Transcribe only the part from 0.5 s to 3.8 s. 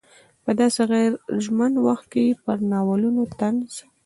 داسې غیر ژمن وخت کې پر ناولونو طنز.